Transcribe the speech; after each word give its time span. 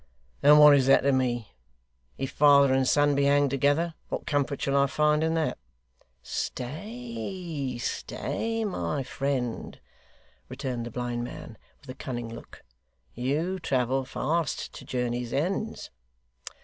'And 0.41 0.57
what 0.57 0.75
is 0.75 0.87
that 0.87 1.01
to 1.01 1.11
me? 1.11 1.51
If 2.17 2.31
father 2.31 2.73
and 2.73 2.87
son 2.87 3.13
be 3.13 3.25
hanged 3.25 3.51
together, 3.51 3.93
what 4.09 4.25
comfort 4.25 4.59
shall 4.59 4.75
I 4.75 4.87
find 4.87 5.23
in 5.23 5.35
that?' 5.35 5.59
'Stay 6.23 7.77
stay, 7.77 8.65
my 8.65 9.03
friend,' 9.03 9.79
returned 10.49 10.87
the 10.87 10.89
blind 10.89 11.23
man, 11.23 11.55
with 11.81 11.89
a 11.91 11.93
cunning 11.93 12.33
look, 12.33 12.63
'you 13.13 13.59
travel 13.59 14.03
fast 14.03 14.73
to 14.73 14.85
journeys' 14.85 15.33
ends. 15.33 15.91